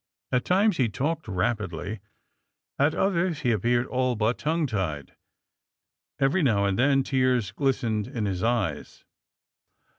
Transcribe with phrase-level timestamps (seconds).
[0.31, 1.99] At times he talked rapidly,
[2.79, 5.15] at others he appeared all but tongue tied.
[6.17, 9.05] Every now and then tears glistened in his eyes.